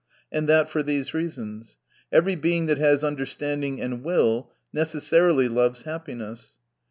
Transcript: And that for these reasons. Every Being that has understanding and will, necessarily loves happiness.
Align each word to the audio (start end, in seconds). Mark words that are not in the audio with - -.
And 0.31 0.49
that 0.49 0.67
for 0.67 0.81
these 0.81 1.13
reasons. 1.13 1.77
Every 2.11 2.35
Being 2.35 2.65
that 2.65 2.79
has 2.79 3.03
understanding 3.03 3.79
and 3.79 4.03
will, 4.03 4.49
necessarily 4.73 5.47
loves 5.47 5.83
happiness. 5.83 6.55